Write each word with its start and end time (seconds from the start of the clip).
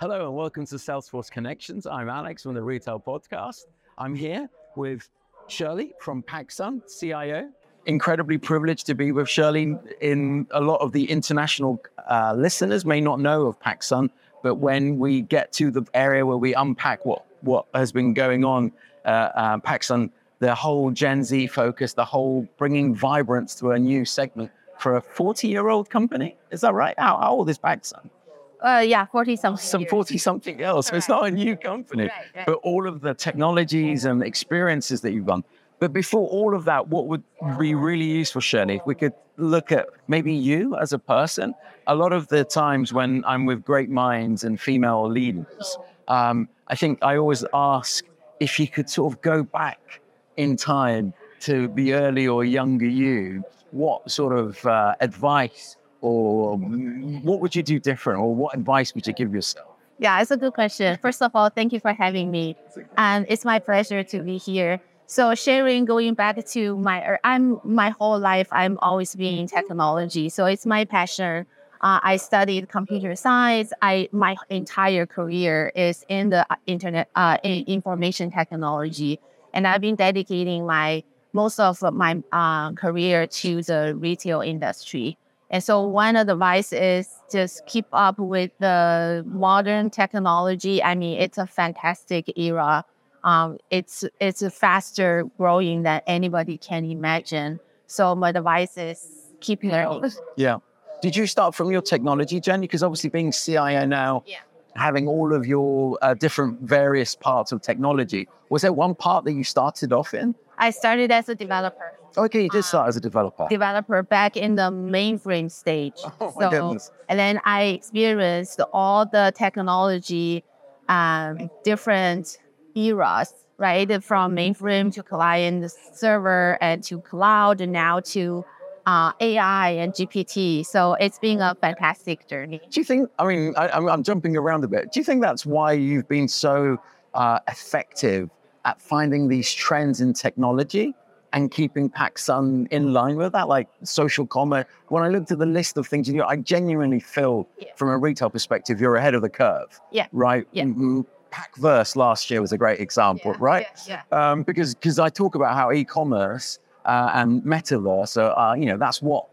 Hello 0.00 0.26
and 0.26 0.34
welcome 0.34 0.66
to 0.66 0.74
Salesforce 0.74 1.30
Connections. 1.30 1.86
I'm 1.86 2.08
Alex 2.08 2.42
from 2.42 2.54
the 2.54 2.62
Retail 2.62 2.98
Podcast. 2.98 3.66
I'm 3.96 4.12
here 4.16 4.50
with 4.74 5.08
Shirley 5.46 5.92
from 6.00 6.20
PacSun, 6.24 6.82
CIO. 6.98 7.48
Incredibly 7.86 8.36
privileged 8.36 8.86
to 8.86 8.96
be 8.96 9.12
with 9.12 9.28
Shirley. 9.28 9.76
In 10.00 10.48
a 10.50 10.60
lot 10.60 10.80
of 10.80 10.90
the 10.90 11.08
international 11.08 11.80
uh, 12.10 12.34
listeners 12.36 12.84
may 12.84 13.00
not 13.00 13.20
know 13.20 13.46
of 13.46 13.60
PacSun, 13.60 14.10
but 14.42 14.56
when 14.56 14.98
we 14.98 15.22
get 15.22 15.52
to 15.52 15.70
the 15.70 15.84
area 15.94 16.26
where 16.26 16.38
we 16.38 16.54
unpack 16.54 17.06
what 17.06 17.24
what 17.42 17.66
has 17.72 17.92
been 17.92 18.14
going 18.14 18.44
on, 18.44 18.72
uh, 19.04 19.08
uh, 19.08 19.58
PacSun, 19.58 20.10
the 20.40 20.56
whole 20.56 20.90
Gen 20.90 21.22
Z 21.22 21.46
focus, 21.46 21.92
the 21.92 22.04
whole 22.04 22.48
bringing 22.58 22.96
vibrance 22.96 23.54
to 23.56 23.70
a 23.70 23.78
new 23.78 24.04
segment 24.04 24.50
for 24.76 24.96
a 24.96 25.00
40 25.00 25.46
year 25.46 25.68
old 25.68 25.88
company. 25.88 26.36
Is 26.50 26.62
that 26.62 26.74
right? 26.74 26.96
How, 26.98 27.16
how 27.16 27.30
old 27.30 27.48
is 27.48 27.58
PacSun? 27.58 28.10
Uh, 28.60 28.84
yeah, 28.86 29.06
40 29.06 29.36
something. 29.36 29.64
Some 29.64 29.86
40 29.86 30.18
something 30.18 30.62
else. 30.62 30.88
So 30.88 30.96
it's 30.96 31.08
not 31.08 31.26
a 31.26 31.30
new 31.30 31.56
company, 31.56 32.04
Right, 32.04 32.12
right. 32.34 32.46
but 32.46 32.54
all 32.62 32.86
of 32.88 33.00
the 33.00 33.14
technologies 33.14 34.04
and 34.04 34.22
experiences 34.22 35.00
that 35.02 35.12
you've 35.12 35.26
done. 35.26 35.44
But 35.80 35.92
before 35.92 36.28
all 36.28 36.54
of 36.54 36.64
that, 36.64 36.88
what 36.88 37.08
would 37.08 37.22
be 37.58 37.74
really 37.74 38.04
useful, 38.04 38.40
Shirley, 38.40 38.76
if 38.76 38.86
we 38.86 38.94
could 38.94 39.12
look 39.36 39.72
at 39.72 39.86
maybe 40.08 40.32
you 40.32 40.76
as 40.76 40.92
a 40.92 40.98
person? 40.98 41.54
A 41.86 41.94
lot 41.94 42.12
of 42.12 42.28
the 42.28 42.44
times 42.44 42.92
when 42.92 43.22
I'm 43.26 43.44
with 43.44 43.64
great 43.64 43.90
minds 43.90 44.44
and 44.44 44.58
female 44.58 45.10
leaders, 45.10 45.76
um, 46.08 46.48
I 46.68 46.74
think 46.76 47.00
I 47.02 47.16
always 47.16 47.44
ask 47.52 48.04
if 48.40 48.58
you 48.58 48.66
could 48.68 48.88
sort 48.88 49.12
of 49.12 49.20
go 49.20 49.42
back 49.42 50.00
in 50.36 50.56
time 50.56 51.12
to 51.40 51.68
the 51.74 51.92
early 51.94 52.26
or 52.26 52.44
younger 52.44 52.86
you, 52.88 53.44
what 53.72 54.10
sort 54.10 54.36
of 54.38 54.64
uh, 54.64 54.94
advice 55.00 55.76
or 56.04 56.56
what 56.58 57.40
would 57.40 57.56
you 57.56 57.62
do 57.62 57.78
different 57.78 58.20
or 58.20 58.34
what 58.34 58.54
advice 58.54 58.94
would 58.94 59.06
you 59.06 59.12
give 59.12 59.32
yourself? 59.32 59.68
Yeah, 59.98 60.20
it's 60.20 60.30
a 60.30 60.36
good 60.36 60.52
question. 60.52 60.98
First 61.00 61.22
of 61.22 61.30
all, 61.34 61.48
thank 61.48 61.72
you 61.72 61.80
for 61.80 61.92
having 61.92 62.30
me. 62.30 62.56
And 62.96 63.24
it's 63.28 63.44
my 63.44 63.58
pleasure 63.58 64.02
to 64.04 64.20
be 64.20 64.36
here. 64.36 64.80
So 65.06 65.34
sharing, 65.34 65.84
going 65.84 66.14
back 66.14 66.44
to 66.44 66.76
my, 66.76 67.00
er, 67.06 67.20
I'm 67.24 67.60
my 67.64 67.90
whole 67.90 68.18
life, 68.18 68.48
I'm 68.50 68.78
always 68.82 69.14
been 69.14 69.38
in 69.38 69.46
technology. 69.46 70.28
So 70.28 70.46
it's 70.46 70.66
my 70.66 70.84
passion. 70.84 71.46
Uh, 71.80 72.00
I 72.02 72.16
studied 72.16 72.68
computer 72.68 73.14
science. 73.14 73.72
I 73.82 74.08
my 74.10 74.36
entire 74.48 75.04
career 75.06 75.70
is 75.74 76.04
in 76.08 76.30
the 76.30 76.46
uh, 76.50 76.56
internet, 76.66 77.08
uh, 77.14 77.36
in 77.42 77.64
information 77.66 78.30
technology, 78.30 79.20
and 79.52 79.66
I've 79.66 79.82
been 79.82 79.94
dedicating 79.94 80.64
my 80.64 81.04
most 81.34 81.60
of 81.60 81.82
my 81.92 82.22
uh, 82.32 82.72
career 82.72 83.26
to 83.26 83.62
the 83.62 83.94
retail 83.98 84.40
industry. 84.40 85.18
And 85.50 85.62
so 85.62 85.86
one 85.86 86.16
of 86.16 86.26
the 86.26 86.32
advice 86.32 86.72
is 86.72 87.08
just 87.30 87.64
keep 87.66 87.86
up 87.92 88.18
with 88.18 88.50
the 88.58 89.22
modern 89.26 89.90
technology. 89.90 90.82
I 90.82 90.94
mean, 90.94 91.20
it's 91.20 91.38
a 91.38 91.46
fantastic 91.46 92.32
era. 92.36 92.84
Um, 93.22 93.58
it's 93.70 94.04
it's 94.20 94.42
faster 94.54 95.24
growing 95.38 95.82
than 95.82 96.00
anybody 96.06 96.58
can 96.58 96.84
imagine. 96.84 97.60
So 97.86 98.14
my 98.14 98.30
advice 98.30 98.76
is 98.76 99.06
keep 99.40 99.62
learning. 99.62 100.10
Yeah. 100.36 100.58
Did 101.02 101.16
you 101.16 101.26
start 101.26 101.54
from 101.54 101.70
your 101.70 101.82
technology 101.82 102.40
journey? 102.40 102.62
Because 102.66 102.82
obviously, 102.82 103.10
being 103.10 103.30
CIO 103.30 103.84
now, 103.84 104.24
Yeah. 104.26 104.38
having 104.74 105.06
all 105.06 105.34
of 105.34 105.46
your 105.46 105.98
uh, 106.02 106.14
different 106.14 106.60
various 106.62 107.14
parts 107.14 107.52
of 107.52 107.60
technology, 107.60 108.26
was 108.48 108.62
there 108.62 108.72
one 108.72 108.94
part 108.94 109.24
that 109.26 109.32
you 109.32 109.44
started 109.44 109.92
off 109.92 110.14
in? 110.14 110.34
I 110.58 110.70
started 110.70 111.10
as 111.10 111.28
a 111.28 111.34
developer. 111.34 111.92
Okay, 112.16 112.42
you 112.44 112.48
did 112.48 112.64
start 112.64 112.88
as 112.88 112.96
a 112.96 113.00
developer. 113.00 113.46
developer 113.48 114.02
back 114.02 114.36
in 114.36 114.54
the 114.54 114.70
mainframe 114.70 115.50
stage. 115.50 115.94
Oh 116.20 116.32
my 116.36 116.50
goodness. 116.50 116.90
and 117.08 117.18
then 117.18 117.40
I 117.44 117.64
experienced 117.64 118.60
all 118.72 119.06
the 119.06 119.32
technology, 119.36 120.44
um, 120.88 121.50
different 121.62 122.38
eras, 122.74 123.32
right? 123.58 124.02
From 124.02 124.34
mainframe 124.34 124.92
to 124.94 125.02
client 125.02 125.70
server 125.92 126.58
and 126.60 126.82
to 126.84 127.00
cloud 127.00 127.60
and 127.60 127.72
now 127.72 128.00
to 128.00 128.44
uh, 128.86 129.12
AI 129.20 129.70
and 129.70 129.92
GPT. 129.92 130.64
So 130.66 130.94
it's 130.94 131.18
been 131.18 131.40
a 131.40 131.54
fantastic 131.54 132.26
journey. 132.26 132.60
Do 132.70 132.80
you 132.80 132.84
think? 132.84 133.10
I 133.18 133.26
mean, 133.26 133.54
I, 133.56 133.68
I'm, 133.68 133.88
I'm 133.88 134.02
jumping 134.02 134.36
around 134.36 134.64
a 134.64 134.68
bit. 134.68 134.92
Do 134.92 135.00
you 135.00 135.04
think 135.04 135.22
that's 135.22 135.46
why 135.46 135.72
you've 135.72 136.08
been 136.08 136.28
so 136.28 136.78
uh, 137.14 137.38
effective 137.48 138.30
at 138.64 138.80
finding 138.80 139.28
these 139.28 139.52
trends 139.52 140.00
in 140.00 140.12
technology 140.12 140.94
and 141.34 141.50
keeping 141.50 141.90
PacSun 141.90 142.66
in 142.70 142.92
line 142.92 143.16
with 143.16 143.32
that, 143.32 143.48
like 143.48 143.68
social 143.82 144.26
commerce? 144.26 144.64
When 144.88 145.02
I 145.02 145.08
looked 145.08 145.30
at 145.32 145.38
the 145.38 145.46
list 145.46 145.76
of 145.76 145.86
things 145.86 146.08
you 146.08 146.14
do, 146.14 146.22
I 146.22 146.36
genuinely 146.36 147.00
feel, 147.00 147.46
Yeah. 147.58 147.68
from 147.76 147.88
a 147.90 147.98
retail 147.98 148.30
perspective, 148.30 148.80
you're 148.80 148.96
ahead 148.96 149.14
of 149.14 149.22
the 149.22 149.28
curve. 149.28 149.78
Yeah. 149.90 150.06
Right. 150.12 150.46
Yeah. 150.52 150.64
Mhm. 150.64 151.04
Packverse 151.32 151.96
last 151.96 152.30
year 152.30 152.40
was 152.40 152.52
a 152.52 152.58
great 152.58 152.78
example, 152.80 153.32
right? 153.40 153.66
Yeah. 153.88 154.02
um, 154.12 154.44
because 154.44 154.74
because 154.74 154.98
I 155.00 155.08
talk 155.08 155.34
about 155.34 155.54
how 155.54 155.72
e-commerce 155.72 156.60
uh, 156.84 157.10
and 157.14 157.42
metaverse 157.42 158.16
are, 158.22 158.30
are, 158.32 158.56
you 158.56 158.66
know, 158.66 158.76
that's 158.76 159.02
what 159.02 159.26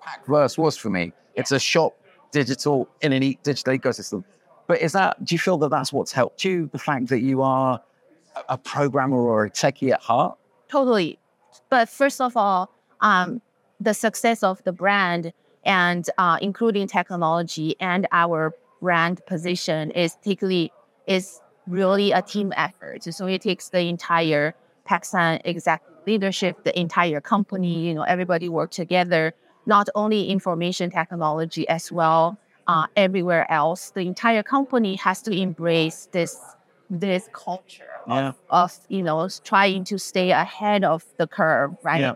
Packverse 0.00 0.56
was 0.56 0.76
for 0.76 0.90
me. 0.90 1.12
It's 1.34 1.50
a 1.50 1.58
shop 1.58 1.96
digital 2.30 2.88
in 3.00 3.12
an 3.12 3.22
e- 3.22 3.38
digital 3.42 3.76
ecosystem. 3.76 4.22
But 4.68 4.80
is 4.80 4.92
that? 4.92 5.24
Do 5.24 5.34
you 5.34 5.38
feel 5.40 5.58
that 5.58 5.70
that's 5.70 5.92
what's 5.92 6.12
helped 6.12 6.44
you? 6.44 6.68
The 6.72 6.78
fact 6.78 7.08
that 7.08 7.20
you 7.20 7.42
are 7.42 7.80
a, 8.36 8.54
a 8.54 8.58
programmer 8.58 9.16
or 9.18 9.44
a 9.46 9.50
techie 9.50 9.90
at 9.92 10.00
heart. 10.00 10.38
Totally. 10.68 11.18
But 11.70 11.88
first 11.88 12.20
of 12.20 12.36
all, 12.36 12.70
um, 13.00 13.40
the 13.80 13.94
success 13.94 14.42
of 14.42 14.62
the 14.64 14.72
brand 14.72 15.32
and 15.64 16.08
uh, 16.18 16.38
including 16.42 16.86
technology 16.86 17.76
and 17.80 18.06
our 18.12 18.52
brand 18.80 19.24
position 19.26 19.90
is 19.92 20.16
particularly 20.16 20.72
is 21.06 21.40
really 21.66 22.12
a 22.12 22.22
team 22.22 22.52
effort. 22.56 23.04
So 23.04 23.26
it 23.26 23.42
takes 23.42 23.68
the 23.68 23.80
entire 23.80 24.54
PacSun 24.88 25.40
exec 25.44 25.82
leadership, 26.06 26.64
the 26.64 26.78
entire 26.78 27.20
company, 27.20 27.86
you 27.86 27.94
know, 27.94 28.02
everybody 28.02 28.48
work 28.48 28.70
together, 28.70 29.34
not 29.66 29.88
only 29.94 30.28
information 30.30 30.90
technology 30.90 31.68
as 31.68 31.92
well, 31.92 32.38
uh, 32.66 32.86
everywhere 32.96 33.50
else. 33.50 33.90
The 33.90 34.00
entire 34.00 34.42
company 34.42 34.94
has 34.96 35.22
to 35.22 35.32
embrace 35.32 36.08
this 36.12 36.38
this 36.90 37.28
culture 37.32 37.84
Yeah. 38.08 38.28
of, 38.28 38.36
of 38.50 38.78
you 38.88 39.02
know 39.02 39.28
trying 39.44 39.84
to 39.84 39.98
stay 39.98 40.30
ahead 40.32 40.84
of 40.84 41.04
the 41.18 41.26
curve, 41.26 41.76
right? 41.82 42.00
Yeah. 42.00 42.14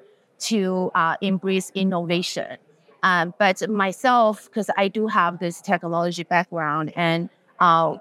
To 0.50 0.90
uh, 0.94 1.16
embrace 1.22 1.70
innovation. 1.74 2.58
Um, 3.02 3.34
but 3.38 3.68
myself, 3.68 4.44
because 4.46 4.68
I 4.76 4.88
do 4.88 5.06
have 5.06 5.38
this 5.38 5.60
technology 5.60 6.24
background 6.24 6.92
and 6.96 7.28
uh, 7.60 7.96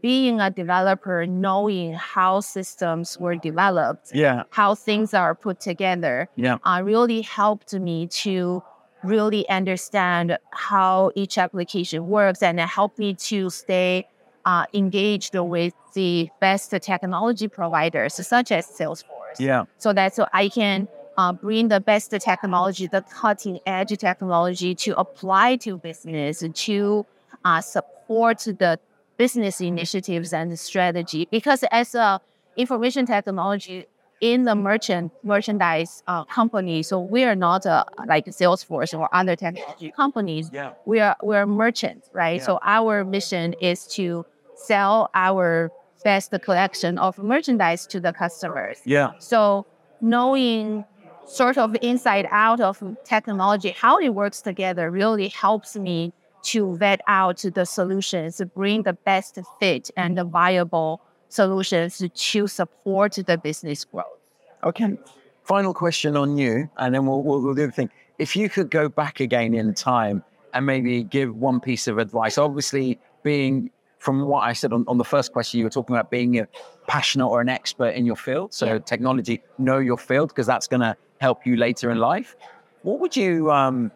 being 0.00 0.40
a 0.40 0.50
developer, 0.50 1.26
knowing 1.26 1.94
how 1.94 2.40
systems 2.40 3.18
were 3.18 3.34
developed, 3.36 4.14
Yeah. 4.14 4.44
how 4.50 4.74
things 4.74 5.14
are 5.14 5.34
put 5.34 5.60
together, 5.60 6.28
Yeah. 6.36 6.58
uh, 6.64 6.80
really 6.84 7.22
helped 7.22 7.72
me 7.74 8.06
to 8.24 8.62
really 9.02 9.46
understand 9.48 10.38
how 10.52 11.10
each 11.14 11.36
application 11.36 12.06
works 12.08 12.42
and 12.42 12.58
it 12.60 12.68
helped 12.68 12.98
me 12.98 13.14
to 13.14 13.50
stay 13.50 14.06
uh, 14.44 14.66
engaged 14.74 15.34
with 15.34 15.74
the 15.94 16.28
best 16.40 16.70
technology 16.70 17.48
providers, 17.48 18.14
such 18.14 18.52
as 18.52 18.66
Salesforce. 18.66 19.38
Yeah. 19.38 19.64
So 19.78 19.92
that 19.92 20.14
so 20.14 20.26
I 20.32 20.48
can 20.48 20.88
uh, 21.16 21.32
bring 21.32 21.68
the 21.68 21.80
best 21.80 22.10
technology, 22.10 22.86
the 22.86 23.02
cutting 23.02 23.60
edge 23.66 23.96
technology 23.98 24.74
to 24.74 24.98
apply 24.98 25.56
to 25.56 25.78
business 25.78 26.44
to 26.52 27.06
uh, 27.44 27.60
support 27.60 28.38
the 28.40 28.78
business 29.16 29.60
initiatives 29.60 30.32
and 30.32 30.58
strategy. 30.58 31.28
Because 31.30 31.64
as 31.70 31.94
a 31.94 32.20
information 32.56 33.06
technology 33.06 33.86
in 34.20 34.44
the 34.44 34.54
merchant 34.54 35.12
merchandise 35.22 36.02
uh, 36.06 36.24
company, 36.24 36.82
so 36.82 37.00
we 37.00 37.24
are 37.24 37.34
not 37.34 37.66
uh, 37.66 37.84
like 38.06 38.26
Salesforce 38.26 38.98
or 38.98 39.08
other 39.12 39.36
technology 39.36 39.90
companies. 39.90 40.50
Yeah. 40.52 40.72
We 40.84 41.00
are 41.00 41.16
we're 41.22 41.46
merchants, 41.46 42.10
right? 42.12 42.38
Yeah. 42.40 42.46
So 42.46 42.58
our 42.62 43.04
mission 43.04 43.54
is 43.60 43.86
to 43.94 44.26
sell 44.54 45.10
our 45.14 45.70
best 46.04 46.32
collection 46.42 46.98
of 46.98 47.18
merchandise 47.18 47.86
to 47.86 48.00
the 48.00 48.12
customers. 48.12 48.78
Yeah. 48.84 49.12
So 49.18 49.66
knowing 50.00 50.84
sort 51.26 51.56
of 51.56 51.76
inside 51.80 52.26
out 52.30 52.60
of 52.60 52.82
technology, 53.04 53.70
how 53.70 53.98
it 53.98 54.10
works 54.10 54.42
together 54.42 54.90
really 54.90 55.28
helps 55.28 55.76
me 55.76 56.12
to 56.42 56.76
vet 56.76 57.00
out 57.06 57.38
the 57.54 57.64
solutions, 57.64 58.40
bring 58.54 58.82
the 58.82 58.92
best 58.92 59.38
fit 59.58 59.90
and 59.96 60.18
the 60.18 60.24
viable 60.24 61.00
solutions 61.30 62.02
to 62.14 62.46
support 62.46 63.14
the 63.14 63.38
business 63.38 63.84
growth. 63.84 64.06
Okay. 64.62 64.98
Final 65.44 65.74
question 65.74 66.16
on 66.16 66.38
you, 66.38 66.68
and 66.78 66.94
then 66.94 67.06
we'll, 67.06 67.22
we'll, 67.22 67.40
we'll 67.42 67.54
do 67.54 67.66
the 67.66 67.72
thing. 67.72 67.90
If 68.18 68.36
you 68.36 68.48
could 68.48 68.70
go 68.70 68.88
back 68.88 69.20
again 69.20 69.54
in 69.54 69.74
time 69.74 70.22
and 70.52 70.64
maybe 70.64 71.02
give 71.02 71.34
one 71.34 71.60
piece 71.60 71.88
of 71.88 71.98
advice, 71.98 72.38
obviously, 72.38 72.98
being 73.22 73.70
from 74.04 74.26
what 74.26 74.40
I 74.40 74.52
said 74.52 74.72
on, 74.74 74.84
on 74.86 74.98
the 74.98 75.04
first 75.04 75.32
question, 75.32 75.58
you 75.58 75.64
were 75.64 75.70
talking 75.70 75.96
about 75.96 76.10
being 76.10 76.38
a 76.38 76.46
passionate 76.86 77.26
or 77.26 77.40
an 77.40 77.48
expert 77.48 77.94
in 77.98 78.04
your 78.04 78.16
field. 78.16 78.52
So, 78.52 78.66
Yeah. 78.66 78.78
technology, 78.78 79.42
know 79.56 79.78
your 79.78 79.96
field, 79.96 80.28
because 80.28 80.46
that's 80.46 80.68
going 80.68 80.82
to 80.82 80.94
help 81.20 81.46
you 81.46 81.56
later 81.56 81.90
in 81.90 81.98
life. 81.98 82.36
What 82.82 83.00
would 83.00 83.16
you, 83.16 83.50
um, 83.50 83.90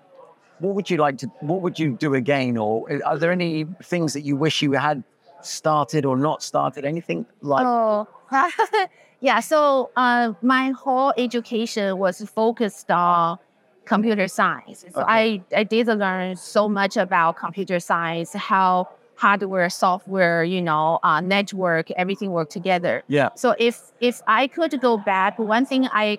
what 0.60 0.74
would 0.74 0.88
you 0.88 0.96
like 0.96 1.18
to, 1.18 1.26
what 1.40 1.60
would 1.60 1.78
you 1.78 1.90
do 2.06 2.14
again? 2.14 2.56
Or 2.56 2.88
are 3.04 3.18
there 3.18 3.32
any 3.32 3.66
things 3.82 4.14
that 4.14 4.22
you 4.22 4.34
wish 4.34 4.62
you 4.62 4.72
had 4.72 5.04
started 5.42 6.06
or 6.06 6.16
not 6.16 6.42
started? 6.42 6.86
Anything 6.86 7.26
like? 7.42 7.66
Oh, 7.66 8.08
yeah. 9.20 9.40
So 9.40 9.90
uh, 9.94 10.32
my 10.40 10.70
whole 10.70 11.12
education 11.18 11.98
was 11.98 12.22
focused 12.30 12.90
on 12.90 13.38
computer 13.84 14.26
science. 14.28 14.86
So 14.94 15.02
Okay. 15.02 15.42
I, 15.52 15.60
I 15.60 15.64
did 15.64 15.86
learn 15.88 16.36
so 16.36 16.66
much 16.68 16.96
about 16.96 17.36
computer 17.36 17.78
science, 17.78 18.32
how 18.32 18.88
hardware, 19.18 19.68
software, 19.68 20.44
you 20.44 20.62
know, 20.62 21.00
uh, 21.02 21.20
network, 21.20 21.90
everything 21.92 22.30
work 22.30 22.48
together. 22.48 23.02
Yeah, 23.08 23.30
So 23.34 23.54
if 23.58 23.92
if 24.00 24.22
I 24.26 24.46
could 24.46 24.80
go 24.80 24.96
back, 24.96 25.38
one 25.38 25.66
thing 25.66 25.86
I 25.86 26.18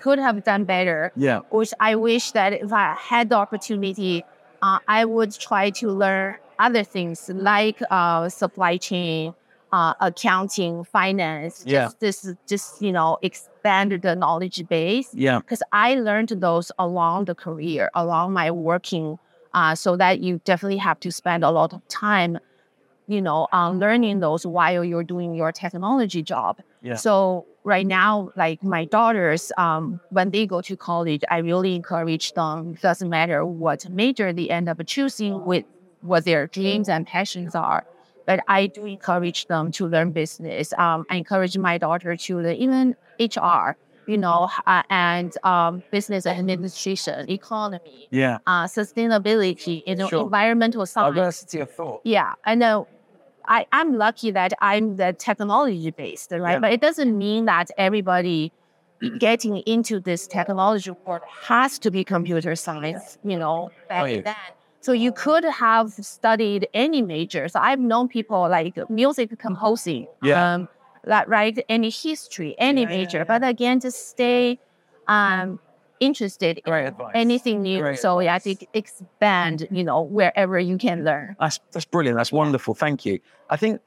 could 0.00 0.18
have 0.18 0.42
done 0.42 0.64
better, 0.64 1.12
yeah, 1.16 1.40
which 1.50 1.72
I 1.78 1.96
wish 1.96 2.32
that 2.32 2.54
if 2.54 2.72
I 2.72 2.96
had 2.98 3.28
the 3.28 3.36
opportunity, 3.36 4.24
uh, 4.62 4.78
I 4.88 5.04
would 5.04 5.32
try 5.38 5.68
to 5.80 5.90
learn 5.90 6.36
other 6.58 6.82
things 6.82 7.28
like 7.28 7.82
uh, 7.90 8.28
supply 8.30 8.78
chain, 8.78 9.34
uh, 9.72 9.92
accounting, 10.00 10.84
finance. 10.84 11.64
Yeah. 11.66 11.84
Just 11.84 12.00
this, 12.00 12.34
just 12.48 12.80
you 12.80 12.92
know, 12.92 13.18
expand 13.20 14.00
the 14.00 14.16
knowledge 14.16 14.66
base 14.66 15.10
yeah, 15.12 15.40
because 15.40 15.62
I 15.72 15.96
learned 15.96 16.30
those 16.30 16.72
along 16.78 17.26
the 17.26 17.34
career, 17.34 17.90
along 17.94 18.32
my 18.32 18.50
working, 18.50 19.18
uh, 19.54 19.74
so 19.74 19.96
that 19.96 20.20
you 20.20 20.40
definitely 20.44 20.78
have 20.78 21.00
to 21.00 21.10
spend 21.10 21.44
a 21.44 21.50
lot 21.50 21.72
of 21.72 21.86
time, 21.88 22.38
you 23.06 23.20
know, 23.20 23.48
on 23.52 23.78
learning 23.78 24.20
those 24.20 24.46
while 24.46 24.84
you're 24.84 25.04
doing 25.04 25.34
your 25.34 25.52
technology 25.52 26.22
job. 26.22 26.58
Yeah. 26.82 26.94
So 26.94 27.46
right 27.64 27.86
now, 27.86 28.30
like 28.36 28.62
my 28.62 28.84
daughters, 28.84 29.52
um, 29.58 30.00
when 30.10 30.30
they 30.30 30.46
go 30.46 30.60
to 30.62 30.76
college, 30.76 31.22
I 31.30 31.38
really 31.38 31.74
encourage 31.74 32.32
them. 32.32 32.74
Doesn't 32.74 33.08
matter 33.08 33.44
what 33.44 33.88
major 33.90 34.32
they 34.32 34.48
end 34.48 34.68
up 34.68 34.80
choosing, 34.86 35.44
with 35.44 35.64
what 36.00 36.24
their 36.24 36.46
dreams 36.46 36.88
and 36.88 37.06
passions 37.06 37.54
are. 37.54 37.84
But 38.26 38.40
I 38.48 38.68
do 38.68 38.86
encourage 38.86 39.46
them 39.46 39.72
to 39.72 39.86
learn 39.88 40.12
business. 40.12 40.72
Um, 40.78 41.04
I 41.10 41.16
encourage 41.16 41.58
my 41.58 41.78
daughter 41.78 42.16
to 42.16 42.40
learn 42.40 42.54
even 42.54 42.96
HR 43.18 43.76
you 44.10 44.18
know, 44.18 44.50
uh, 44.66 44.82
and 44.90 45.30
um, 45.44 45.82
business 45.90 46.26
administration, 46.26 47.30
economy, 47.30 48.08
yeah. 48.10 48.38
uh, 48.46 48.64
sustainability, 48.64 49.82
you 49.86 49.94
know, 49.96 50.08
Sure. 50.08 50.22
environmental 50.24 50.84
science. 50.86 51.14
Diversity 51.14 51.58
of 51.60 51.70
thought. 51.70 52.00
Yeah, 52.04 52.34
I 52.44 52.54
know. 52.54 52.86
I, 53.46 53.66
I'm 53.72 53.90
lucky 53.96 54.30
that 54.32 54.52
I'm 54.60 54.96
the 54.96 55.12
technology 55.28 55.90
based, 55.90 56.30
right? 56.32 56.52
Yeah. 56.52 56.58
But 56.64 56.72
it 56.72 56.80
doesn't 56.80 57.16
mean 57.16 57.46
that 57.46 57.70
everybody 57.78 58.52
getting 59.18 59.56
into 59.74 59.98
this 59.98 60.26
technology 60.26 60.90
world 61.06 61.22
has 61.48 61.78
to 61.80 61.90
be 61.90 62.04
computer 62.04 62.54
science, 62.54 63.18
you 63.24 63.38
know, 63.38 63.70
back 63.88 64.02
Oh, 64.02 64.06
yeah. 64.06 64.20
then. 64.20 64.36
So 64.82 64.92
you 64.92 65.10
could 65.12 65.44
have 65.44 65.90
studied 65.92 66.68
any 66.74 67.02
major. 67.02 67.48
So 67.48 67.60
I've 67.60 67.80
known 67.80 68.08
people 68.08 68.40
like 68.48 68.78
music 68.90 69.28
composing, 69.38 70.06
Yeah. 70.22 70.54
um, 70.54 70.68
that 71.04 71.28
right, 71.28 71.58
any 71.68 71.90
history, 71.90 72.54
any 72.58 72.82
Yeah, 72.82 72.90
yeah, 72.90 72.96
major. 72.96 73.18
yeah. 73.18 73.24
But 73.24 73.44
again, 73.44 73.80
just 73.80 74.08
stay 74.08 74.58
um, 75.08 75.58
interested 76.00 76.60
in 76.66 76.72
advice. 76.72 77.12
anything 77.14 77.62
new. 77.62 77.80
Great 77.80 77.98
so 77.98 78.20
yeah, 78.20 78.34
I 78.34 78.38
think 78.38 78.66
expand, 78.74 79.66
you 79.70 79.84
know, 79.84 80.02
wherever 80.02 80.58
you 80.58 80.78
can 80.78 81.04
learn. 81.04 81.36
That's 81.38 81.60
that's 81.72 81.84
brilliant. 81.84 82.16
That's 82.16 82.32
wonderful. 82.32 82.74
Thank 82.74 83.04
you. 83.04 83.20
I 83.48 83.56
think 83.56 83.80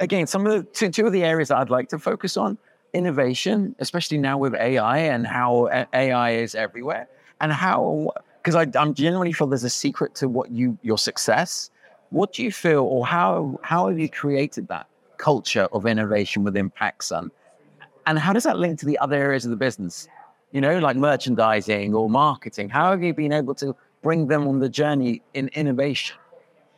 again, 0.00 0.26
some 0.26 0.46
of 0.46 0.52
the 0.52 0.62
two, 0.62 0.90
two 0.90 1.06
of 1.06 1.12
the 1.12 1.24
areas 1.24 1.48
that 1.48 1.58
I'd 1.58 1.70
like 1.70 1.88
to 1.90 1.98
focus 1.98 2.36
on 2.36 2.58
innovation, 2.94 3.74
especially 3.78 4.18
now 4.18 4.38
with 4.38 4.54
AI 4.54 4.98
and 4.98 5.26
how 5.26 5.68
AI 5.92 6.30
is 6.32 6.54
everywhere, 6.54 7.08
and 7.40 7.52
how 7.52 8.10
because 8.42 8.54
I 8.54 8.66
I'm 8.80 8.94
genuinely 8.94 9.32
feel 9.32 9.46
there's 9.46 9.64
a 9.64 9.70
secret 9.70 10.14
to 10.16 10.28
what 10.28 10.50
you 10.50 10.78
your 10.82 10.98
success. 10.98 11.70
What 12.10 12.32
do 12.32 12.42
you 12.42 12.52
feel, 12.52 12.84
or 12.84 13.06
how 13.06 13.58
how 13.62 13.88
have 13.88 13.98
you 13.98 14.08
created 14.08 14.68
that 14.68 14.86
culture 15.18 15.68
of 15.72 15.86
innovation 15.86 16.44
within 16.44 16.70
PacSun, 16.70 17.30
and 18.06 18.18
how 18.18 18.32
does 18.32 18.44
that 18.44 18.58
link 18.58 18.78
to 18.80 18.86
the 18.86 18.98
other 18.98 19.16
areas 19.16 19.44
of 19.44 19.50
the 19.50 19.56
business? 19.56 20.08
You 20.52 20.62
know, 20.62 20.78
like 20.78 20.96
merchandising 20.96 21.94
or 21.94 22.08
marketing. 22.08 22.70
How 22.70 22.90
have 22.90 23.02
you 23.02 23.12
been 23.12 23.32
able 23.32 23.54
to 23.56 23.76
bring 24.02 24.28
them 24.28 24.48
on 24.48 24.60
the 24.60 24.68
journey 24.68 25.20
in 25.34 25.48
innovation? 25.48 26.16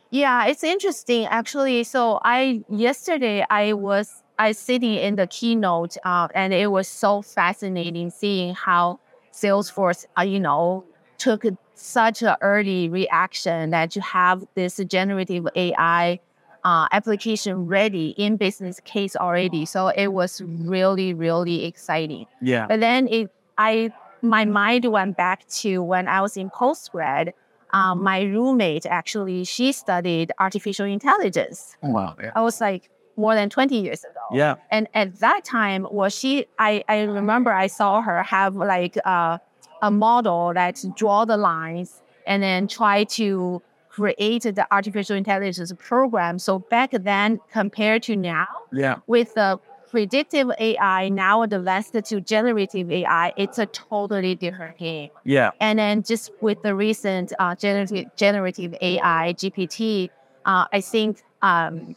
Yeah, 0.09 0.45
it's 0.47 0.63
interesting 0.63 1.25
actually. 1.25 1.85
So 1.85 2.19
I 2.23 2.63
yesterday 2.67 3.45
I 3.49 3.73
was 3.73 4.23
I 4.37 4.51
sitting 4.51 4.95
in 4.95 5.15
the 5.15 5.27
keynote, 5.27 5.95
uh, 6.03 6.27
and 6.35 6.53
it 6.53 6.69
was 6.69 6.87
so 6.87 7.21
fascinating 7.21 8.09
seeing 8.09 8.53
how 8.53 8.99
Salesforce, 9.31 10.05
uh, 10.17 10.23
you 10.23 10.39
know, 10.39 10.83
took 11.17 11.45
such 11.75 12.23
an 12.23 12.35
early 12.41 12.89
reaction 12.89 13.69
that 13.69 13.95
you 13.95 14.01
have 14.01 14.43
this 14.55 14.77
generative 14.87 15.47
AI 15.55 16.19
uh, 16.63 16.87
application 16.91 17.67
ready 17.67 18.09
in 18.17 18.37
business 18.37 18.79
case 18.81 19.15
already. 19.15 19.65
So 19.65 19.87
it 19.89 20.07
was 20.07 20.41
really 20.41 21.13
really 21.13 21.65
exciting. 21.65 22.27
Yeah. 22.41 22.67
But 22.67 22.79
then 22.79 23.07
it, 23.07 23.31
I, 23.57 23.91
my 24.21 24.45
mind 24.45 24.85
went 24.85 25.17
back 25.17 25.47
to 25.61 25.81
when 25.83 26.07
I 26.07 26.21
was 26.21 26.37
in 26.37 26.49
postgrad. 26.49 27.33
Um, 27.73 28.03
my 28.03 28.21
roommate 28.23 28.85
actually, 28.85 29.45
she 29.45 29.71
studied 29.71 30.31
artificial 30.39 30.85
intelligence. 30.85 31.77
Wow. 31.81 32.15
Yeah. 32.21 32.31
I 32.35 32.41
was 32.41 32.59
like 32.59 32.89
more 33.15 33.33
than 33.35 33.49
20 33.49 33.79
years 33.79 34.03
ago. 34.03 34.19
Yeah. 34.33 34.55
And 34.69 34.87
at 34.93 35.19
that 35.19 35.43
time, 35.45 35.87
was 35.89 36.13
she? 36.13 36.47
I, 36.59 36.83
I 36.87 37.01
remember 37.01 37.51
I 37.51 37.67
saw 37.67 38.01
her 38.01 38.23
have 38.23 38.55
like 38.55 38.97
uh, 39.05 39.37
a 39.81 39.91
model 39.91 40.53
that 40.53 40.83
draw 40.95 41.25
the 41.25 41.37
lines 41.37 42.01
and 42.27 42.43
then 42.43 42.67
try 42.67 43.03
to 43.05 43.61
create 43.91 44.43
the 44.43 44.65
artificial 44.71 45.15
intelligence 45.15 45.73
program. 45.77 46.39
So 46.39 46.59
back 46.59 46.91
then, 46.91 47.39
compared 47.51 48.03
to 48.03 48.15
now, 48.15 48.47
Yeah. 48.71 48.97
with 49.07 49.33
the 49.33 49.59
predictive 49.89 50.49
AI 50.57 51.09
now 51.09 51.41
advanced 51.41 51.93
to 52.05 52.21
generative 52.21 52.89
AI, 52.89 53.33
it's 53.35 53.59
a 53.59 53.65
totally 53.65 54.35
different 54.35 54.77
game. 54.77 55.09
Yeah. 55.25 55.51
And 55.59 55.77
then 55.77 56.03
just 56.03 56.31
with 56.39 56.61
the 56.61 56.73
recent 56.73 57.33
uh, 57.37 57.55
generative 57.55 58.05
generative 58.15 58.73
AI 58.81 59.33
GPT, 59.33 60.09
uh, 60.45 60.65
I 60.71 60.79
think 60.79 61.21
um, 61.41 61.95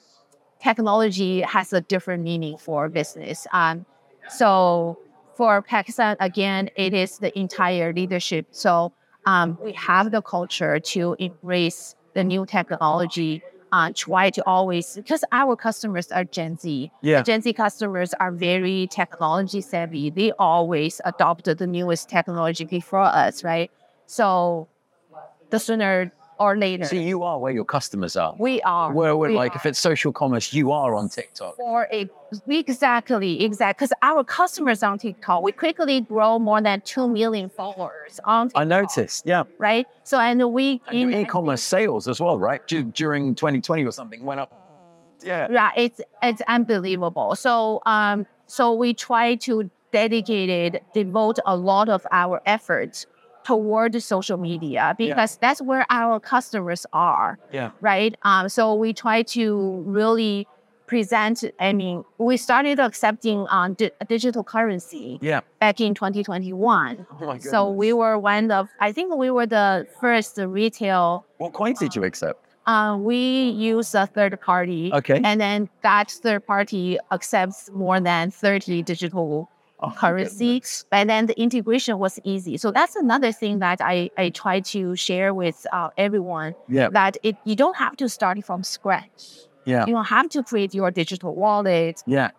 technology 0.61 1.43
has 1.43 1.73
a 1.73 1.81
different 1.81 2.25
meaning 2.25 2.58
for 2.58 2.88
business. 2.88 3.46
Um, 3.52 3.87
so 4.29 4.99
for 5.37 5.62
PacSun, 5.62 6.17
again, 6.19 6.70
it 6.76 6.93
is 6.94 7.19
the 7.19 7.37
entire 7.38 7.93
leadership. 7.93 8.46
So 8.50 8.93
um, 9.26 9.58
we 9.62 9.72
have 9.72 10.10
the 10.10 10.22
culture 10.22 10.78
to 10.78 11.16
embrace 11.18 11.94
the 12.14 12.24
new 12.24 12.46
technology. 12.46 13.42
Uh, 13.72 13.90
try 13.92 14.30
to 14.30 14.40
always 14.46 14.94
because 14.94 15.24
our 15.32 15.56
customers 15.56 16.12
are 16.12 16.22
Gen 16.22 16.56
Z. 16.56 16.93
Yeah. 17.02 17.22
Gen 17.22 17.43
Z 17.43 17.52
customers 17.54 18.14
are 18.20 18.31
very 18.31 18.86
technology 18.86 19.60
savvy. 19.60 20.10
They 20.10 20.31
always 20.38 21.00
adopted 21.04 21.58
the 21.58 21.66
newest 21.66 22.08
technology 22.08 22.64
before 22.64 23.00
us, 23.00 23.43
right? 23.43 23.72
So 24.06 24.69
the 25.50 25.58
sooner 25.58 26.12
or 26.38 26.56
later 26.56 26.84
See, 26.84 27.03
you 27.03 27.22
are 27.22 27.38
where 27.38 27.53
your 27.53 27.64
customers 27.64 28.17
are. 28.17 28.34
we 28.38 28.60
are. 28.62 28.93
Where, 28.93 29.17
where 29.17 29.31
we 29.31 29.36
like, 29.36 29.53
are 29.55 29.56
if 29.56 29.67
it's 29.67 29.79
social 29.79 30.12
commerce, 30.12 30.53
you 30.53 30.72
are 30.72 30.94
on 30.94 31.08
TikTok. 31.08 31.56
for 31.56 31.88
a 31.93 32.08
exactly 32.48 33.44
exactly 33.44 33.74
because 33.74 33.93
our 34.03 34.24
customers 34.24 34.82
on 34.82 34.98
TikTok, 34.98 35.43
we 35.43 35.53
quickly 35.53 36.00
grow 36.00 36.38
more 36.38 36.60
than 36.60 36.81
two 36.82 37.08
million 37.08 37.48
followers 37.48 38.20
on 38.24 38.48
TikTok. 38.48 38.60
I 38.60 38.64
noticed. 38.64 39.26
Yeah. 39.26 39.44
right? 39.58 39.86
So 40.03 40.19
and 40.19 40.53
we 40.53 40.81
And 40.88 41.14
in 41.14 41.20
e-commerce 41.20 41.62
sales 41.62 42.08
as 42.08 42.20
well, 42.20 42.38
right? 42.38 42.67
Du- 42.67 42.84
during 42.84 43.34
2020 43.34 43.84
or 43.84 43.93
something 43.93 44.24
went 44.24 44.41
up. 44.41 44.60
Yeah. 45.22 45.48
yeah, 45.50 45.70
it's 45.76 46.00
it's 46.22 46.43
unbelievable. 46.48 47.34
So 47.36 47.81
um, 47.86 48.26
so 48.46 48.74
we 48.74 48.93
try 48.94 49.36
to 49.36 49.70
dedicate 49.93 50.50
it, 50.50 50.82
devote 50.93 51.38
a 51.46 51.56
lot 51.56 51.88
of 51.88 52.05
our 52.10 52.43
efforts 52.46 53.06
toward 53.44 54.01
social 54.03 54.36
media 54.39 54.94
because 54.98 55.36
that's 55.36 55.60
where 55.63 55.84
our 55.91 56.19
customers 56.19 56.86
are, 56.93 57.39
Yeah. 57.53 57.70
right? 57.81 58.17
Um, 58.22 58.48
so 58.48 58.74
we 58.74 58.93
try 58.93 59.22
to 59.22 59.82
really 59.86 60.46
present. 60.86 61.44
I 61.60 61.72
mean, 61.72 62.05
we 62.19 62.36
started 62.36 62.79
accepting 62.79 63.46
um, 63.51 63.74
di- 63.74 63.91
digital 64.08 64.44
currency 64.44 65.19
Yeah. 65.22 65.41
back 65.60 65.81
in 65.81 65.94
2021. 65.94 67.06
Oh 67.20 67.27
my 67.27 67.39
So 67.39 67.70
we 67.70 67.93
were 67.93 68.19
one 68.19 68.51
of, 68.51 68.69
I 68.81 68.93
think 68.93 69.15
we 69.15 69.31
were 69.31 69.46
the 69.46 69.86
first 70.01 70.39
retail. 70.39 71.24
What 71.39 71.53
coins 71.53 71.79
did 71.79 71.94
you 71.96 72.05
accept? 72.05 72.41
Uh, 72.67 72.96
we 72.98 73.51
use 73.51 73.94
a 73.94 74.06
third 74.06 74.41
party, 74.41 74.91
Okay. 74.94 75.20
and 75.22 75.39
then 75.39 75.69
that 75.82 76.10
third 76.10 76.46
party 76.46 76.98
accepts 77.13 77.70
more 77.74 78.01
than 78.01 78.31
30 78.31 78.82
digital 78.82 79.51
Oh, 79.81 79.90
currency. 79.90 80.62
And 80.93 81.10
then 81.10 81.26
the 81.26 81.38
integration 81.38 81.98
was 81.98 82.19
easy. 82.24 82.56
So 82.56 82.70
that's 82.70 82.96
another 82.96 83.32
thing 83.32 83.58
that 83.58 83.81
I, 83.81 84.10
I 84.16 84.31
try 84.31 84.60
to 84.60 84.94
share 84.96 85.34
with 85.34 85.66
uh, 85.72 85.90
everyone 85.98 86.54
Yeah. 86.69 86.88
that 86.90 87.16
it 87.22 87.36
you 87.44 87.56
don't 87.56 87.76
have 87.76 87.96
to 87.96 88.08
start 88.08 88.43
from 88.44 88.62
scratch. 88.62 89.40
Yeah. 89.66 89.84
You 89.86 89.94
don't 89.94 90.04
have 90.06 90.28
to 90.31 90.43
create 90.43 90.74
your 90.74 90.90
digital 90.90 91.34
wallet, 91.34 92.02
Yeah. 92.06 92.31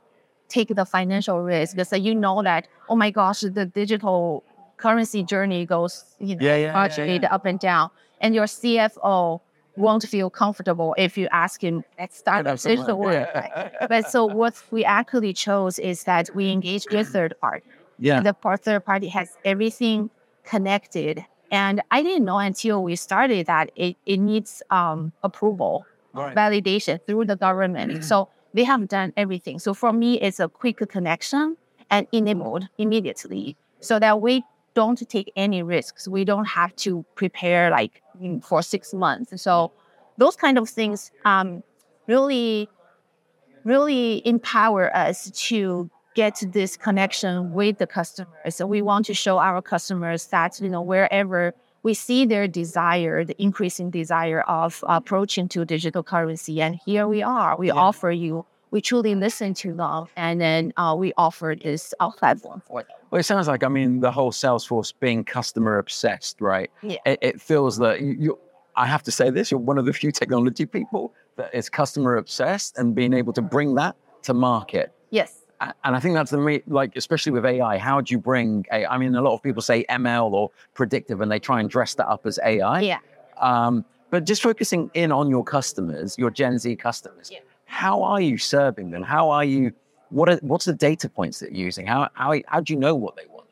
take 0.48 0.70
the 0.74 0.86
financial 0.86 1.42
risk 1.42 1.75
because 1.75 2.00
you 2.00 2.15
know 2.15 2.42
that 2.44 2.68
oh 2.88 2.96
my 2.96 3.12
gosh 3.12 3.42
the 3.42 3.65
digital 3.65 4.44
currency 4.77 5.24
journey 5.24 5.65
goes 5.65 6.04
you 6.20 6.36
know 6.36 6.46
Yeah. 6.46 6.56
Yeah. 6.56 6.88
yeah, 6.98 7.06
yeah. 7.22 7.34
up 7.36 7.46
and 7.46 7.60
down 7.60 7.89
and 8.22 8.36
your 8.36 8.46
cfo 8.46 9.42
won't 9.77 10.03
feel 10.03 10.29
comfortable 10.29 10.96
if 10.98 11.17
you 11.17 11.27
ask 11.32 11.63
him 11.63 11.84
let's 12.00 12.17
start 12.17 12.48
a 12.48 12.55
digital 12.55 13.00
one. 13.00 13.13
Yeah. 13.13 13.39
Right? 13.39 13.89
But 13.89 14.10
so 14.10 14.25
what 14.41 14.62
we 14.72 14.86
actually 14.86 15.34
chose 15.34 15.79
is 15.79 16.03
that 16.05 16.29
we 16.36 16.51
engage 16.51 16.86
with 16.91 17.08
third 17.10 17.36
party. 17.39 17.65
Yeah. 18.00 18.22
The 18.22 18.36
third 18.58 18.86
party 18.86 19.08
has 19.10 19.29
everything 19.44 20.10
connected. 20.44 21.25
And 21.51 21.82
I 21.91 22.01
didn't 22.03 22.25
know 22.25 22.39
until 22.39 22.84
we 22.84 22.96
started 22.96 23.48
that 23.48 23.72
it, 23.75 23.98
it 24.05 24.17
needs 24.17 24.62
um, 24.70 25.12
approval, 25.24 25.86
Right. 26.13 26.34
validation 26.34 27.00
through 27.05 27.25
the 27.25 27.36
government. 27.36 28.03
so 28.10 28.29
they 28.53 28.63
have 28.63 28.88
done 28.88 29.12
everything. 29.17 29.60
So 29.60 29.74
for 29.74 29.91
me, 29.91 30.20
it's 30.22 30.39
a 30.39 30.48
quick 30.48 30.77
connection 30.89 31.58
and 31.89 32.08
enabled 32.13 32.67
immediately 32.77 33.58
so 33.82 34.00
that 34.00 34.22
we 34.22 34.44
don't 34.75 35.08
take 35.10 35.32
any 35.36 35.63
risks. 35.63 36.08
We 36.08 36.25
don't 36.25 36.46
have 36.46 36.75
to 36.77 37.05
prepare 37.15 37.70
like 37.72 38.01
mm, 38.22 38.44
for 38.44 38.62
six 38.62 38.94
months. 38.94 39.41
So 39.41 39.72
those 40.17 40.36
kind 40.36 40.58
of 40.58 40.70
things 40.70 41.12
um, 41.25 41.63
really, 42.08 42.70
really 43.63 44.22
empower 44.27 44.96
us 44.96 45.32
to 45.50 45.89
get 46.15 46.41
this 46.53 46.77
connection 46.77 47.51
with 47.53 47.77
the 47.77 47.88
customers. 47.88 48.55
So 48.55 48.65
we 48.65 48.82
want 48.82 49.05
to 49.08 49.13
show 49.13 49.38
our 49.38 49.62
customers 49.62 50.27
that 50.27 50.60
you 50.62 50.70
know 50.70 50.82
wherever 50.82 51.53
we 51.84 51.94
see 51.94 52.25
their 52.25 52.48
desire, 52.48 53.24
the 53.24 53.39
increasing 53.41 53.89
desire 53.91 54.41
of 54.41 54.84
approaching 54.88 55.48
to 55.50 55.65
digital 55.65 56.03
currency, 56.03 56.62
and 56.62 56.75
here 56.86 57.08
we 57.08 57.22
are. 57.22 57.55
We 57.58 57.67
Yeah. 57.67 57.74
offer 57.74 58.12
you. 58.12 58.46
We 58.72 58.82
truly 58.82 59.15
listen 59.15 59.53
to 59.55 59.74
them, 59.74 60.08
and 60.17 60.41
then 60.41 60.74
uh, 60.77 60.96
we 60.98 61.13
offer 61.17 61.55
this 61.62 61.94
uh, 62.00 62.10
platform 62.12 62.62
for 62.65 62.82
them. 62.84 62.98
Well, 63.16 63.22
it 63.22 63.24
sounds 63.24 63.48
like 63.48 63.64
I 63.64 63.70
mean 63.70 64.02
the 64.02 64.12
whole 64.12 64.34
Salesforce 64.34 64.92
being 65.00 65.24
customer 65.24 65.78
obsessed, 65.78 66.42
right? 66.42 66.70
Yeah. 66.84 66.98
It, 67.06 67.20
it 67.22 67.40
feels 67.42 67.78
that 67.78 68.02
you. 68.02 68.38
I 68.76 68.86
have 68.88 69.04
to 69.04 69.12
say 69.12 69.30
this: 69.30 69.52
you're 69.52 69.60
one 69.62 69.78
of 69.78 69.86
the 69.86 69.94
few 69.94 70.12
technology 70.12 70.66
people 70.66 71.14
that 71.38 71.56
is 71.56 71.70
customer 71.70 72.18
obsessed 72.18 72.78
and 72.78 72.94
being 72.94 73.14
able 73.14 73.32
to 73.32 73.42
bring 73.42 73.74
that 73.76 73.96
to 74.24 74.34
market. 74.34 74.92
Yes. 75.12 75.46
And 75.62 75.96
I 75.96 76.02
think 76.02 76.14
that's 76.16 76.32
the 76.32 76.38
me 76.40 76.62
like, 76.68 76.98
especially 76.98 77.32
with 77.32 77.46
AI. 77.46 77.78
How 77.78 78.02
do 78.02 78.14
you 78.14 78.20
bring 78.20 78.66
a? 78.70 78.86
I 78.86 78.98
mean, 78.98 79.16
a 79.16 79.22
lot 79.22 79.34
of 79.34 79.42
people 79.42 79.62
say 79.62 79.86
ML 79.90 80.34
or 80.34 80.52
predictive, 80.74 81.22
and 81.22 81.32
they 81.32 81.40
try 81.40 81.62
and 81.62 81.70
dress 81.70 81.96
that 81.96 82.10
up 82.10 82.26
as 82.26 82.38
AI. 82.44 82.82
Yeah. 82.82 83.00
Um, 83.38 83.86
but 84.10 84.26
just 84.26 84.42
focusing 84.42 84.92
in 84.94 85.14
on 85.14 85.30
your 85.30 85.46
customers, 85.46 86.18
your 86.18 86.32
Gen 86.32 86.60
Z 86.60 86.76
customers, 86.76 87.30
Yeah. 87.32 87.40
how 87.64 88.04
are 88.04 88.20
you 88.20 88.38
serving 88.38 88.92
them? 88.92 89.04
How 89.04 89.30
are 89.30 89.46
you? 89.46 89.72
What 90.10 90.30
are 90.30 90.38
what's 90.38 90.66
the 90.66 90.74
data 90.74 91.10
points 91.10 91.40
that 91.40 91.52
you're 91.54 91.66
using? 91.66 91.88
How 91.88 92.10
how 92.14 92.34
how 92.48 92.62
do 92.62 92.74
you 92.74 92.80
know 92.80 92.96
what 92.96 93.16
they 93.16 93.26
want? 93.28 93.48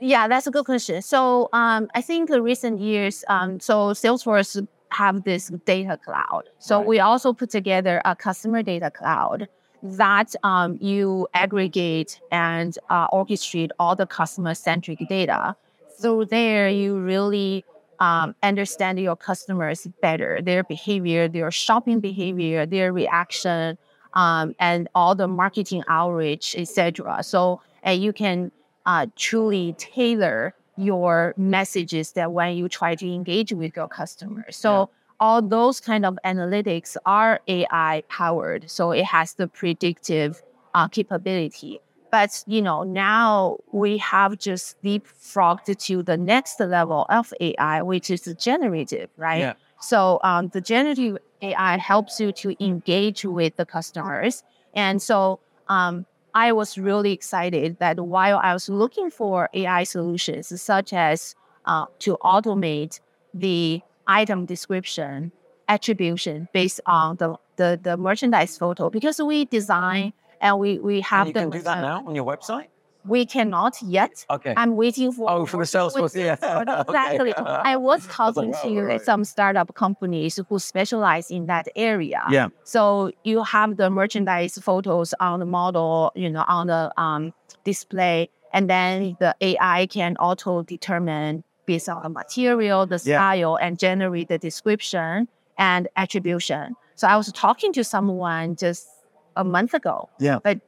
Yeah, 0.00 0.26
that's 0.26 0.46
a 0.46 0.50
good 0.50 0.64
question. 0.64 1.00
So 1.00 1.48
um, 1.52 1.88
I 1.94 2.02
think 2.02 2.28
the 2.28 2.42
recent 2.42 2.80
years, 2.80 3.24
um, 3.28 3.60
so 3.60 3.92
Salesforce 3.92 4.66
have 4.90 5.22
this 5.24 5.48
data 5.64 5.96
cloud. 6.04 6.42
So 6.58 6.78
Right. 6.78 6.86
we 6.86 7.00
also 7.00 7.32
put 7.32 7.50
together 7.50 8.02
a 8.04 8.16
customer 8.16 8.62
data 8.62 8.90
cloud 8.90 9.48
that 9.82 10.34
um, 10.42 10.76
you 10.80 11.28
aggregate 11.34 12.20
and 12.30 12.76
uh, 12.90 13.08
orchestrate 13.08 13.70
all 13.78 13.94
the 13.96 14.06
customer 14.06 14.54
centric 14.54 15.06
data. 15.08 15.56
So 15.96 16.24
there, 16.24 16.68
you 16.68 16.98
really 16.98 17.64
um, 18.00 18.34
understand 18.42 18.98
your 18.98 19.16
customers 19.16 19.86
better, 20.00 20.40
their 20.42 20.64
behavior, 20.64 21.28
their 21.28 21.50
shopping 21.52 22.00
behavior, 22.00 22.66
their 22.66 22.92
reaction, 22.92 23.78
um, 24.14 24.54
and 24.58 24.88
all 24.94 25.14
the 25.14 25.28
marketing 25.28 25.82
outreach, 25.88 26.54
etc. 26.56 27.22
So 27.22 27.60
and 27.82 28.02
you 28.02 28.12
can 28.12 28.52
uh, 28.86 29.06
truly 29.16 29.74
tailor 29.78 30.54
your 30.76 31.34
messages 31.36 32.12
that 32.12 32.32
when 32.32 32.56
you 32.56 32.68
try 32.68 32.94
to 32.94 33.06
engage 33.12 33.52
with 33.52 33.76
your 33.76 33.88
customers. 33.88 34.56
So 34.56 34.72
Yeah. 34.72 34.86
all 35.20 35.42
those 35.42 35.80
kind 35.80 36.04
of 36.06 36.18
analytics 36.24 36.96
are 37.04 37.40
AI 37.46 38.02
powered. 38.08 38.70
So 38.70 38.90
it 38.92 39.04
has 39.04 39.34
the 39.34 39.46
predictive 39.48 40.42
uh, 40.74 40.88
capability. 40.88 41.80
But 42.10 42.44
you 42.46 42.60
know 42.60 42.82
now 42.82 43.58
we 43.72 43.96
have 43.98 44.38
just 44.38 44.82
leapfrogged 44.82 45.76
to 45.86 46.02
the 46.02 46.16
next 46.16 46.60
level 46.60 47.06
of 47.08 47.32
AI, 47.40 47.82
which 47.82 48.10
is 48.10 48.22
the 48.22 48.34
generative, 48.34 49.08
right? 49.16 49.40
Yeah. 49.40 49.54
So 49.80 50.20
um, 50.22 50.48
the 50.48 50.60
generative 50.60 51.18
AI 51.42 51.76
helps 51.76 52.20
you 52.20 52.32
to 52.32 52.64
engage 52.64 53.24
with 53.24 53.56
the 53.56 53.66
customers. 53.66 54.42
And 54.74 55.02
so 55.02 55.40
um, 55.68 56.06
I 56.34 56.52
was 56.52 56.78
really 56.78 57.12
excited 57.12 57.78
that 57.80 57.98
while 58.00 58.38
I 58.38 58.52
was 58.54 58.68
looking 58.68 59.10
for 59.10 59.50
AI 59.52 59.84
solutions, 59.84 60.60
such 60.60 60.92
as 60.92 61.34
uh, 61.66 61.86
to 62.00 62.16
automate 62.22 63.00
the 63.34 63.82
item 64.06 64.46
description 64.46 65.32
attribution 65.68 66.48
based 66.52 66.80
on 66.86 67.16
the, 67.16 67.36
the, 67.56 67.78
the 67.82 67.96
merchandise 67.96 68.56
photo, 68.56 68.90
because 68.90 69.20
we 69.20 69.44
design 69.46 70.12
and 70.40 70.58
we, 70.58 70.78
we 70.78 71.00
have 71.02 71.26
And 71.26 71.28
you 71.28 71.34
the 71.34 71.40
can 71.40 71.58
do 71.58 71.64
that 71.64 71.80
now 71.80 72.04
on 72.06 72.14
your 72.14 72.24
website. 72.24 72.68
We 73.04 73.26
cannot 73.26 73.80
yet. 73.82 74.24
Okay. 74.30 74.54
I'm 74.56 74.76
waiting 74.76 75.12
for. 75.12 75.30
Oh, 75.30 75.46
for 75.46 75.58
the 75.58 75.64
Salesforce, 75.74 76.14
yeah. 76.14 76.36
Exactly. 76.88 77.34
Okay. 77.34 77.42
I 77.50 77.76
was 77.76 78.06
talking 78.06 78.50
wow, 78.50 78.62
to 78.62 78.82
right. 78.82 79.00
some 79.00 79.24
startup 79.24 79.74
companies 79.74 80.38
who 80.48 80.58
specialize 80.58 81.30
in 81.30 81.46
that 81.46 81.68
area. 81.74 82.22
Yeah. 82.30 82.48
So 82.64 83.10
you 83.24 83.42
have 83.42 83.76
the 83.76 83.90
merchandise 83.90 84.58
photos 84.58 85.14
on 85.20 85.40
the 85.40 85.46
model, 85.46 86.12
you 86.14 86.30
know, 86.30 86.44
on 86.46 86.68
the 86.68 86.92
um, 87.00 87.32
display, 87.64 88.30
and 88.52 88.68
then 88.70 89.16
the 89.18 89.34
AI 89.40 89.86
can 89.86 90.16
auto 90.18 90.62
determine 90.62 91.42
based 91.66 91.88
on 91.88 92.02
the 92.02 92.08
material, 92.08 92.86
the 92.86 93.00
Yeah. 93.04 93.18
style, 93.18 93.56
and 93.56 93.78
generate 93.78 94.28
the 94.28 94.38
description 94.38 95.28
and 95.58 95.88
attribution. 95.96 96.74
So 96.94 97.08
I 97.08 97.16
was 97.16 97.30
talking 97.32 97.72
to 97.74 97.84
someone 97.84 98.56
just 98.56 98.88
a 99.36 99.44
month 99.44 99.74
ago. 99.74 100.08
Yeah. 100.18 100.38
But 100.42 100.60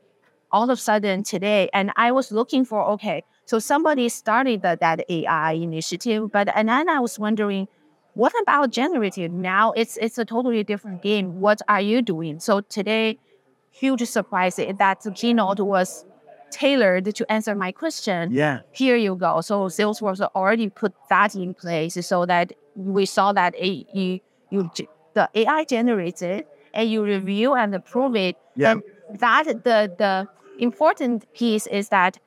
all 0.54 0.64
of 0.70 0.78
a 0.78 0.82
sudden 0.90 1.22
today, 1.24 1.68
and 1.72 1.90
I 1.96 2.12
was 2.12 2.30
looking 2.38 2.64
for 2.64 2.80
okay, 2.94 3.24
so 3.44 3.58
somebody 3.58 4.08
started 4.08 4.62
the, 4.62 4.78
that 4.80 4.98
AI 5.10 5.52
initiative, 5.52 6.30
but 6.32 6.46
and 6.56 6.68
then 6.68 6.88
I 6.88 7.00
was 7.00 7.18
wondering, 7.18 7.66
what 8.14 8.32
about 8.42 8.70
generative? 8.70 9.32
Now 9.32 9.72
it's 9.72 9.96
it's 10.04 10.18
a 10.18 10.24
totally 10.24 10.62
different 10.64 11.02
game. 11.02 11.40
What 11.40 11.60
are 11.68 11.80
you 11.80 11.98
doing? 12.02 12.38
So 12.40 12.60
today, 12.62 13.18
huge 13.70 14.02
surprise 14.04 14.56
that 14.56 15.00
the 15.02 15.10
keynote 15.10 15.60
was 15.60 16.06
tailored 16.50 17.12
to 17.18 17.32
answer 17.32 17.52
my 17.56 17.72
question 17.72 18.30
Yeah. 18.32 18.60
here 18.70 18.96
you 18.96 19.16
go. 19.16 19.40
So 19.40 19.66
Salesforce 19.66 20.20
already 20.36 20.68
put 20.70 20.92
that 21.10 21.34
in 21.34 21.52
place 21.54 21.94
so 22.06 22.26
that 22.26 22.52
we 22.76 23.06
saw 23.06 23.32
that 23.32 23.52
a, 23.56 23.84
you, 23.92 24.20
you 24.50 24.70
the 25.14 25.28
AI 25.34 25.64
generates 25.64 26.22
it 26.22 26.46
and 26.72 26.88
you 26.88 27.02
review 27.02 27.54
and 27.54 27.74
approve 27.74 28.14
it. 28.14 28.36
Yeah. 28.54 28.72
And 28.72 28.82
that 29.18 29.44
the 29.64 29.78
the 29.98 30.28
important 30.58 31.32
piece 31.34 31.66
is 31.66 31.88
that 31.88 32.18